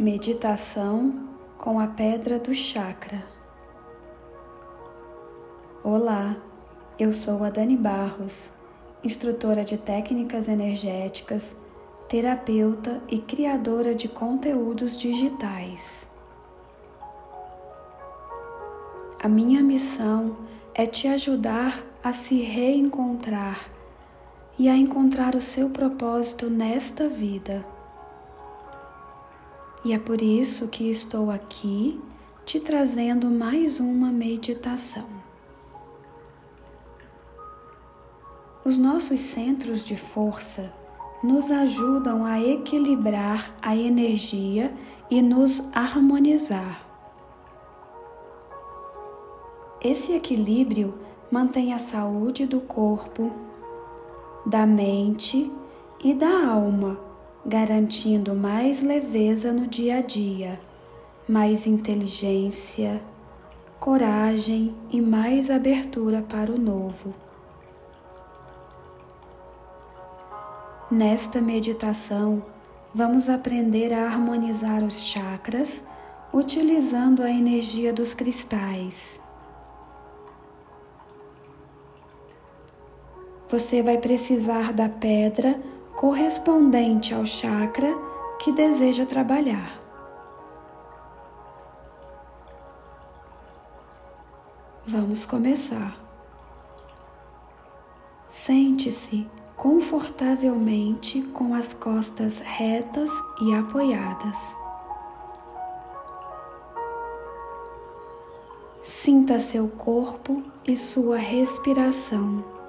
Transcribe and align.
Meditação 0.00 1.28
com 1.58 1.78
a 1.78 1.86
Pedra 1.86 2.38
do 2.38 2.54
Chakra. 2.54 3.22
Olá, 5.84 6.38
eu 6.98 7.12
sou 7.12 7.44
a 7.44 7.50
Dani 7.50 7.76
Barros, 7.76 8.48
instrutora 9.04 9.62
de 9.62 9.76
técnicas 9.76 10.48
energéticas, 10.48 11.54
terapeuta 12.08 13.02
e 13.10 13.18
criadora 13.18 13.94
de 13.94 14.08
conteúdos 14.08 14.98
digitais. 14.98 16.08
A 19.22 19.28
minha 19.28 19.62
missão 19.62 20.34
é 20.72 20.86
te 20.86 21.08
ajudar 21.08 21.84
a 22.02 22.10
se 22.10 22.40
reencontrar 22.40 23.68
e 24.58 24.66
a 24.66 24.74
encontrar 24.74 25.34
o 25.34 25.42
seu 25.42 25.68
propósito 25.68 26.48
nesta 26.48 27.06
vida 27.06 27.62
e 29.84 29.92
é 29.92 29.98
por 29.98 30.20
isso 30.20 30.68
que 30.68 30.90
estou 30.90 31.30
aqui 31.30 31.98
te 32.44 32.60
trazendo 32.60 33.30
mais 33.30 33.80
uma 33.80 34.12
meditação. 34.12 35.06
Os 38.62 38.76
nossos 38.76 39.20
centros 39.20 39.82
de 39.82 39.96
força 39.96 40.70
nos 41.22 41.50
ajudam 41.50 42.26
a 42.26 42.38
equilibrar 42.40 43.54
a 43.62 43.74
energia 43.74 44.74
e 45.10 45.22
nos 45.22 45.66
harmonizar. 45.74 46.86
Esse 49.80 50.12
equilíbrio 50.12 50.94
mantém 51.30 51.72
a 51.72 51.78
saúde 51.78 52.46
do 52.46 52.60
corpo, 52.60 53.32
da 54.44 54.66
mente 54.66 55.50
e 56.04 56.12
da 56.12 56.46
alma 56.46 57.09
garantindo 57.44 58.34
mais 58.34 58.82
leveza 58.82 59.52
no 59.52 59.66
dia 59.66 59.98
a 59.98 60.00
dia, 60.00 60.60
mais 61.28 61.66
inteligência, 61.66 63.00
coragem 63.78 64.74
e 64.90 65.00
mais 65.00 65.50
abertura 65.50 66.22
para 66.22 66.52
o 66.52 66.58
novo. 66.58 67.14
Nesta 70.90 71.40
meditação, 71.40 72.42
vamos 72.92 73.28
aprender 73.28 73.92
a 73.92 74.04
harmonizar 74.04 74.82
os 74.82 75.00
chakras 75.00 75.82
utilizando 76.32 77.22
a 77.22 77.30
energia 77.30 77.92
dos 77.92 78.12
cristais. 78.12 79.20
Você 83.48 83.82
vai 83.82 83.98
precisar 83.98 84.72
da 84.72 84.88
pedra 84.88 85.60
correspondente 85.96 87.14
ao 87.14 87.24
chakra 87.26 87.94
que 88.38 88.52
deseja 88.52 89.04
trabalhar. 89.04 89.78
Vamos 94.86 95.24
começar. 95.24 95.96
Sente-se 98.26 99.28
confortavelmente 99.56 101.20
com 101.34 101.54
as 101.54 101.72
costas 101.72 102.38
retas 102.40 103.10
e 103.42 103.54
apoiadas. 103.54 104.56
Sinta 108.80 109.38
seu 109.38 109.68
corpo 109.68 110.42
e 110.66 110.76
sua 110.76 111.18
respiração. 111.18 112.59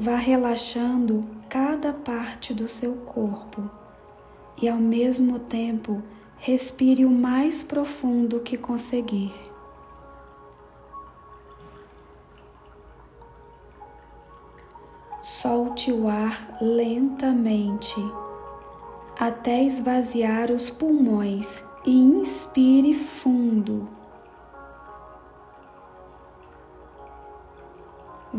Vá 0.00 0.14
relaxando 0.14 1.24
cada 1.48 1.92
parte 1.92 2.54
do 2.54 2.68
seu 2.68 2.94
corpo 2.98 3.68
e, 4.62 4.68
ao 4.68 4.78
mesmo 4.78 5.40
tempo, 5.40 6.00
respire 6.36 7.04
o 7.04 7.10
mais 7.10 7.64
profundo 7.64 8.38
que 8.38 8.56
conseguir. 8.56 9.34
Solte 15.20 15.90
o 15.90 16.06
ar 16.06 16.58
lentamente 16.60 18.00
até 19.18 19.64
esvaziar 19.64 20.52
os 20.52 20.70
pulmões 20.70 21.64
e 21.84 21.90
inspire 21.90 22.94
fundo. 22.94 23.97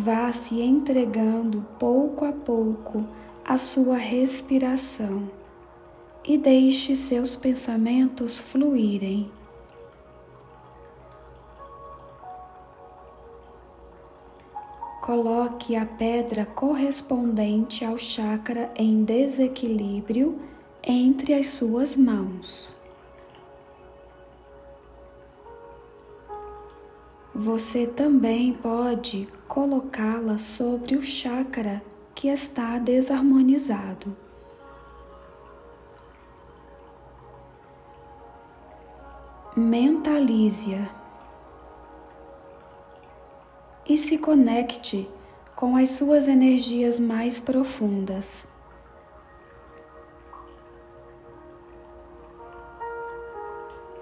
Vá 0.02 0.32
se 0.32 0.62
entregando 0.62 1.62
pouco 1.78 2.24
a 2.24 2.32
pouco 2.32 3.04
à 3.44 3.58
sua 3.58 3.98
respiração 3.98 5.30
e 6.24 6.38
deixe 6.38 6.96
seus 6.96 7.36
pensamentos 7.36 8.40
fluírem. 8.40 9.30
Coloque 15.02 15.76
a 15.76 15.86
pedra 15.86 16.46
correspondente 16.46 17.84
ao 17.84 17.98
chakra 17.98 18.72
em 18.78 19.04
desequilíbrio 19.04 20.40
entre 20.82 21.34
as 21.34 21.48
suas 21.48 21.98
mãos. 21.98 22.79
Você 27.40 27.88
também 27.88 28.52
pode 28.52 29.26
colocá-la 29.48 30.38
sobre 30.38 30.98
o 30.98 31.02
chakra 31.02 31.82
que 32.14 32.28
está 32.28 32.78
desarmonizado. 32.78 34.14
Mentalize-a 39.56 40.90
e 43.88 43.98
se 43.98 44.18
conecte 44.18 45.10
com 45.56 45.78
as 45.78 45.92
suas 45.92 46.28
energias 46.28 47.00
mais 47.00 47.40
profundas. 47.40 48.46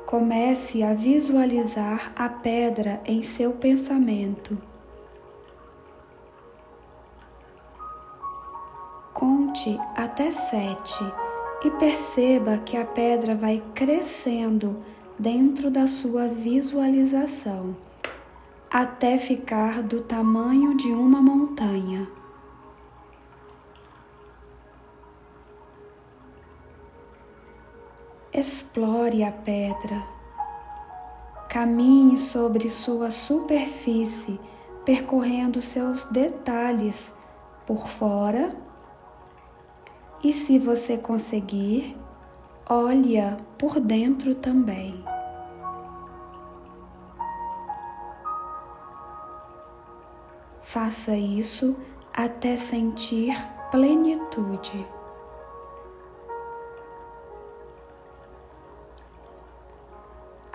Comece 0.07 0.83
a 0.83 0.93
visualizar 0.93 2.13
a 2.15 2.29
pedra 2.29 3.01
em 3.05 3.21
seu 3.21 3.51
pensamento. 3.51 4.57
Conte 9.13 9.77
até 9.97 10.31
sete 10.31 11.03
e 11.65 11.71
perceba 11.71 12.57
que 12.59 12.77
a 12.77 12.85
pedra 12.85 13.35
vai 13.35 13.61
crescendo 13.75 14.81
dentro 15.19 15.69
da 15.69 15.87
sua 15.87 16.29
visualização 16.29 17.75
até 18.69 19.17
ficar 19.17 19.83
do 19.83 19.99
tamanho 19.99 20.77
de 20.77 20.87
uma 20.87 21.21
montanha. 21.21 22.16
Explore 28.37 29.23
a 29.23 29.31
pedra. 29.31 30.03
Caminhe 31.49 32.19
sobre 32.19 32.69
sua 32.69 33.09
superfície, 33.09 34.39
percorrendo 34.85 35.59
seus 35.59 36.03
detalhes 36.03 37.11
por 37.65 37.89
fora. 37.89 38.55
E 40.23 40.31
se 40.31 40.59
você 40.59 40.99
conseguir, 40.99 41.97
olhe-a 42.69 43.37
por 43.57 43.79
dentro 43.79 44.35
também. 44.35 45.03
Faça 50.61 51.17
isso 51.17 51.75
até 52.13 52.55
sentir 52.55 53.35
plenitude. 53.71 54.96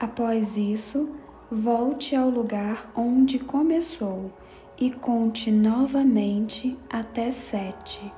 Após 0.03 0.57
isso, 0.57 1.11
volte 1.49 2.17
ao 2.17 2.29
lugar 2.29 2.91
onde 2.97 3.39
começou 3.39 4.33
e 4.77 4.91
conte 4.91 5.49
novamente 5.49 6.77
até 6.91 7.31
sete. 7.31 8.13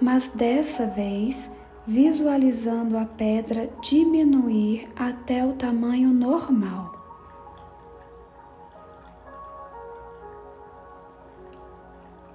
Mas 0.00 0.28
dessa 0.30 0.84
vez, 0.84 1.48
visualizando 1.86 2.98
a 2.98 3.04
pedra 3.04 3.70
diminuir 3.80 4.88
até 4.96 5.46
o 5.46 5.52
tamanho 5.52 6.08
normal. 6.08 6.92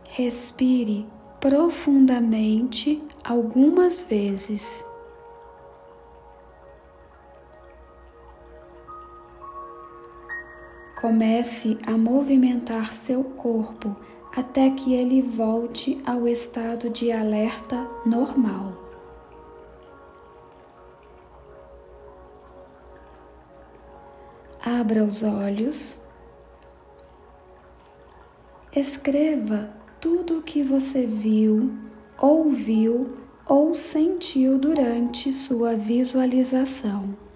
Respire 0.06 1.06
profundamente 1.42 3.04
algumas 3.22 4.02
vezes. 4.02 4.88
Comece 11.00 11.78
a 11.88 11.98
movimentar 11.98 12.94
seu 12.94 13.24
corpo 13.24 13.96
até 14.36 14.70
que 14.70 14.94
ele 14.94 15.22
volte 15.22 16.02
ao 16.06 16.28
estado 16.28 16.90
de 16.90 17.10
alerta 17.10 17.88
normal. 18.06 18.74
Abra 24.62 25.06
os 25.06 25.24
olhos. 25.24 25.98
Escreva 28.76 29.70
tudo 30.02 30.40
o 30.40 30.44
que 30.44 30.62
você 30.62 31.06
viu, 31.06 31.72
ouviu 32.22 33.18
ou 33.46 33.74
sentiu 33.74 34.60
durante 34.60 35.32
sua 35.32 35.76
visualização. 35.76 37.29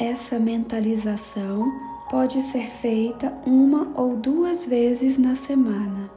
Essa 0.00 0.38
mentalização 0.38 1.72
pode 2.08 2.40
ser 2.40 2.68
feita 2.68 3.32
uma 3.44 3.90
ou 4.00 4.14
duas 4.14 4.64
vezes 4.64 5.18
na 5.18 5.34
semana. 5.34 6.08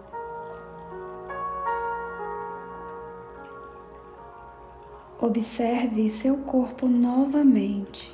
Observe 5.20 6.12
seu 6.12 6.38
corpo 6.38 6.88
novamente 6.88 8.14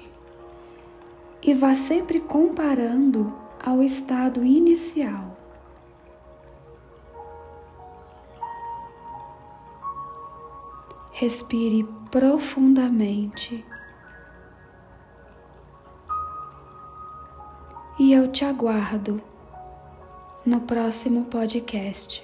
e 1.44 1.54
vá 1.54 1.76
sempre 1.76 2.22
comparando 2.22 3.34
ao 3.62 3.84
estado 3.84 4.46
inicial. 4.46 5.36
Respire 11.12 11.84
profundamente. 12.10 13.66
E 18.08 18.14
eu 18.14 18.32
te 18.32 18.46
aguardo 18.46 19.22
no 20.46 20.62
próximo 20.62 21.26
podcast. 21.26 22.24